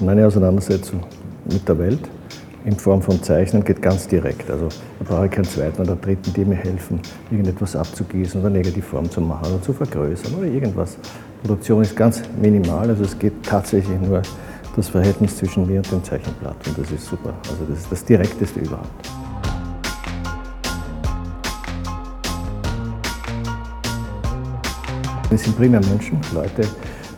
Meine 0.00 0.24
Auseinandersetzung 0.24 1.00
mit 1.50 1.68
der 1.68 1.76
Welt 1.76 1.98
in 2.64 2.76
Form 2.76 3.02
von 3.02 3.20
Zeichnen 3.20 3.64
geht 3.64 3.82
ganz 3.82 4.06
direkt. 4.06 4.48
Also 4.48 4.68
da 5.00 5.04
brauche 5.04 5.26
ich 5.26 5.32
keinen 5.32 5.44
zweiten 5.44 5.82
oder 5.82 5.96
dritten, 5.96 6.32
die 6.34 6.44
mir 6.44 6.54
helfen, 6.54 7.00
irgendetwas 7.32 7.74
abzugießen 7.74 8.40
oder 8.40 8.48
Negativform 8.48 9.10
zu 9.10 9.20
machen 9.20 9.52
oder 9.52 9.60
zu 9.60 9.72
vergrößern 9.72 10.34
oder 10.34 10.46
irgendwas. 10.46 10.98
Produktion 11.42 11.82
ist 11.82 11.96
ganz 11.96 12.22
minimal, 12.40 12.88
also 12.88 13.02
es 13.02 13.18
geht 13.18 13.42
tatsächlich 13.42 13.98
nur 14.00 14.22
das 14.76 14.88
Verhältnis 14.88 15.36
zwischen 15.36 15.66
mir 15.66 15.78
und 15.78 15.90
dem 15.90 16.04
Zeichenblatt 16.04 16.56
und 16.68 16.78
das 16.78 16.92
ist 16.92 17.04
super. 17.04 17.34
Also 17.50 17.64
das 17.68 17.78
ist 17.80 17.90
das 17.90 18.04
Direkteste 18.04 18.60
überhaupt. 18.60 19.08
Wir 25.28 25.38
sind 25.38 25.56
primär 25.56 25.80
Menschen, 25.80 26.20
Leute 26.32 26.68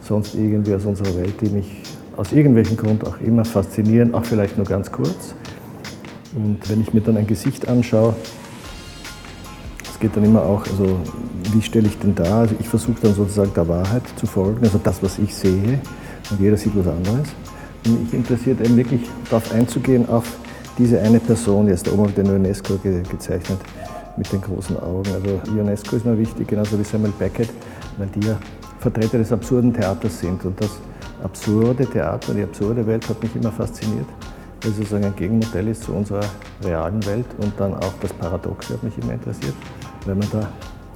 sonst 0.02 0.34
irgendwie 0.34 0.74
aus 0.74 0.86
unserer 0.86 1.14
Welt, 1.16 1.38
die 1.42 1.50
mich 1.50 1.82
aus 2.20 2.32
irgendwelchem 2.32 2.76
Grund 2.76 3.06
auch 3.06 3.18
immer 3.22 3.46
faszinieren, 3.46 4.12
auch 4.12 4.26
vielleicht 4.26 4.58
nur 4.58 4.66
ganz 4.66 4.92
kurz. 4.92 5.34
Und 6.36 6.58
wenn 6.68 6.82
ich 6.82 6.92
mir 6.92 7.00
dann 7.00 7.16
ein 7.16 7.26
Gesicht 7.26 7.66
anschaue, 7.66 8.14
es 9.90 9.98
geht 9.98 10.14
dann 10.14 10.24
immer 10.24 10.42
auch, 10.42 10.66
also 10.66 11.00
wie 11.54 11.62
stelle 11.62 11.88
ich 11.88 11.98
denn 11.98 12.14
da? 12.14 12.40
Also 12.40 12.54
ich 12.60 12.68
versuche 12.68 13.00
dann 13.00 13.14
sozusagen 13.14 13.54
der 13.54 13.66
Wahrheit 13.66 14.02
zu 14.16 14.26
folgen, 14.26 14.62
also 14.62 14.78
das, 14.84 15.02
was 15.02 15.18
ich 15.18 15.34
sehe, 15.34 15.80
und 16.30 16.38
jeder 16.38 16.58
sieht 16.58 16.76
was 16.76 16.88
anderes. 16.88 17.28
Und 17.86 18.04
mich 18.04 18.12
interessiert 18.12 18.60
eben 18.60 18.76
wirklich 18.76 19.00
darauf 19.30 19.50
einzugehen, 19.54 20.06
auf 20.06 20.36
diese 20.76 21.00
eine 21.00 21.20
Person, 21.20 21.68
jetzt 21.68 21.86
der 21.86 21.94
Oma 21.94 22.08
den 22.08 22.28
UNESCO 22.28 22.74
ge 22.82 23.02
gezeichnet, 23.10 23.60
mit 24.18 24.30
den 24.30 24.42
großen 24.42 24.78
Augen. 24.78 25.08
Also 25.14 25.58
UNESCO 25.58 25.96
ist 25.96 26.04
mir 26.04 26.18
wichtig, 26.18 26.48
genauso 26.48 26.78
wie 26.78 26.84
Samuel 26.84 27.14
Beckett, 27.18 27.48
weil 27.96 28.08
die 28.08 28.26
ja 28.26 28.38
Vertreter 28.78 29.16
des 29.16 29.32
absurden 29.32 29.72
Theaters 29.72 30.20
sind. 30.20 30.44
Und 30.44 30.60
das 30.60 30.70
absurde 31.22 31.86
Theater, 31.86 32.34
die 32.34 32.42
absurde 32.42 32.86
Welt 32.86 33.08
hat 33.08 33.22
mich 33.22 33.34
immer 33.36 33.52
fasziniert, 33.52 34.06
weil 34.62 34.70
es 34.70 34.76
sozusagen 34.76 35.04
ein 35.04 35.16
Gegenmodell 35.16 35.68
ist 35.68 35.84
zu 35.84 35.92
unserer 35.92 36.24
realen 36.64 37.04
Welt 37.06 37.26
und 37.38 37.52
dann 37.58 37.74
auch 37.74 37.92
das 38.00 38.12
Paradoxe 38.12 38.74
hat 38.74 38.82
mich 38.82 38.96
immer 38.98 39.14
interessiert, 39.14 39.54
weil 40.06 40.14
man 40.14 40.28
da, 40.32 40.48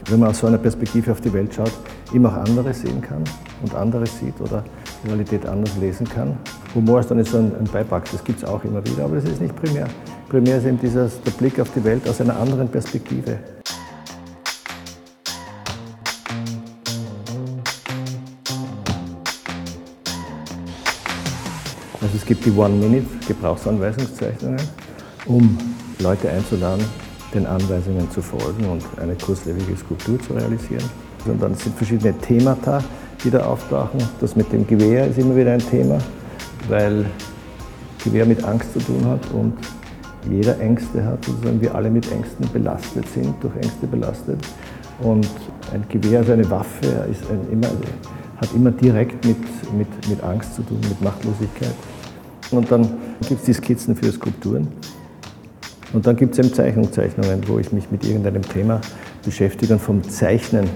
wenn 0.08 0.20
man 0.20 0.30
aus 0.30 0.38
so 0.38 0.46
einer 0.46 0.58
Perspektive 0.58 1.12
auf 1.12 1.20
die 1.20 1.32
Welt 1.32 1.54
schaut, 1.54 1.72
immer 2.12 2.30
auch 2.30 2.48
anderes 2.48 2.80
sehen 2.82 3.00
kann 3.00 3.24
und 3.62 3.74
anderes 3.74 4.18
sieht 4.18 4.40
oder 4.40 4.64
die 5.02 5.08
Realität 5.08 5.46
anders 5.46 5.76
lesen 5.76 6.08
kann. 6.08 6.36
Humor 6.74 7.00
ist 7.00 7.10
dann 7.10 7.22
so 7.24 7.38
ein, 7.38 7.52
ein 7.58 7.64
Beipack, 7.64 8.10
das 8.10 8.22
gibt 8.24 8.38
es 8.38 8.44
auch 8.44 8.62
immer 8.64 8.84
wieder, 8.86 9.04
aber 9.04 9.16
das 9.16 9.24
ist 9.24 9.40
nicht 9.40 9.54
primär. 9.56 9.86
Primär 10.28 10.58
ist 10.58 10.66
eben 10.66 10.80
dieser, 10.80 11.08
der 11.24 11.30
Blick 11.32 11.60
auf 11.60 11.70
die 11.74 11.84
Welt 11.84 12.08
aus 12.08 12.20
einer 12.20 12.36
anderen 12.38 12.68
Perspektive. 12.68 13.38
Also 22.04 22.16
es 22.18 22.26
gibt 22.26 22.44
die 22.44 22.50
One-Minute-Gebrauchsanweisungszeichnungen, 22.50 24.60
um 25.24 25.56
Leute 26.00 26.28
einzuladen, 26.28 26.84
den 27.32 27.46
Anweisungen 27.46 28.10
zu 28.10 28.20
folgen 28.20 28.66
und 28.66 28.84
eine 29.00 29.14
kurzlebige 29.14 29.74
Skulptur 29.74 30.20
zu 30.20 30.34
realisieren. 30.34 30.84
Und 31.24 31.42
dann 31.42 31.54
sind 31.54 31.74
verschiedene 31.74 32.12
Themata, 32.18 32.84
die 33.24 33.30
da 33.30 33.46
auftauchen. 33.46 34.02
Das 34.20 34.36
mit 34.36 34.52
dem 34.52 34.66
Gewehr 34.66 35.06
ist 35.06 35.18
immer 35.18 35.34
wieder 35.34 35.54
ein 35.54 35.60
Thema, 35.60 35.96
weil 36.68 37.06
Gewehr 38.04 38.26
mit 38.26 38.44
Angst 38.44 38.74
zu 38.74 38.80
tun 38.80 39.02
hat 39.06 39.20
und 39.32 39.54
jeder 40.30 40.60
Ängste 40.60 41.02
hat, 41.02 41.24
sozusagen 41.24 41.62
wir 41.62 41.74
alle 41.74 41.88
mit 41.88 42.12
Ängsten 42.12 42.46
belastet 42.52 43.08
sind, 43.14 43.34
durch 43.42 43.56
Ängste 43.56 43.86
belastet. 43.86 44.46
Und 45.00 45.30
ein 45.72 45.86
Gewehr, 45.88 46.18
also 46.18 46.32
eine 46.32 46.50
Waffe, 46.50 47.06
ist 47.10 47.22
ein, 47.30 47.50
immer, 47.50 47.68
hat 48.36 48.50
immer 48.54 48.72
direkt 48.72 49.24
mit, 49.24 49.38
mit, 49.72 49.88
mit 50.06 50.22
Angst 50.22 50.54
zu 50.54 50.60
tun, 50.60 50.80
mit 50.86 51.00
Machtlosigkeit. 51.00 51.74
Und 52.56 52.70
dann 52.70 52.88
gibt 53.28 53.40
es 53.40 53.46
die 53.46 53.54
Skizzen 53.54 53.96
für 53.96 54.10
Skulpturen. 54.12 54.68
Und 55.92 56.06
dann 56.06 56.16
gibt 56.16 56.32
es 56.32 56.38
eben 56.44 56.52
Zeichnungszeichnungen, 56.52 57.46
wo 57.46 57.58
ich 57.58 57.72
mich 57.72 57.90
mit 57.90 58.04
irgendeinem 58.04 58.42
Thema 58.42 58.80
beschäftige 59.24 59.74
und 59.74 59.80
vom 59.80 60.02
Zeichnen 60.02 60.68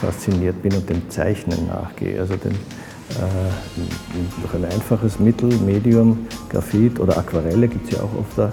fasziniert 0.00 0.62
bin 0.62 0.72
und 0.74 0.88
dem 0.88 1.10
Zeichnen 1.10 1.66
nachgehe. 1.66 2.20
Also 2.20 2.36
dem, 2.36 2.52
äh, 2.52 4.40
durch 4.40 4.54
ein 4.54 4.64
einfaches 4.64 5.18
Mittel, 5.18 5.48
Medium, 5.66 6.26
Graphit 6.48 7.00
oder 7.00 7.18
Aquarelle 7.18 7.68
gibt 7.68 7.86
es 7.86 7.98
ja 7.98 8.04
auch 8.04 8.18
oft 8.18 8.36
da, 8.36 8.52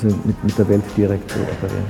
sie 0.00 0.06
mit, 0.06 0.44
mit 0.44 0.58
der 0.58 0.68
Welt 0.68 0.84
direkt 0.96 1.30
so 1.30 1.40
operieren. 1.40 1.84